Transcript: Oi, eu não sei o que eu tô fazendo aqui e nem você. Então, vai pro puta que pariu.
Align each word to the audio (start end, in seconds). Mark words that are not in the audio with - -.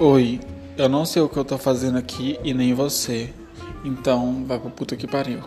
Oi, 0.00 0.38
eu 0.76 0.88
não 0.88 1.04
sei 1.04 1.20
o 1.22 1.28
que 1.28 1.36
eu 1.36 1.44
tô 1.44 1.58
fazendo 1.58 1.98
aqui 1.98 2.38
e 2.44 2.54
nem 2.54 2.72
você. 2.72 3.34
Então, 3.84 4.44
vai 4.46 4.56
pro 4.56 4.70
puta 4.70 4.96
que 4.96 5.08
pariu. 5.08 5.40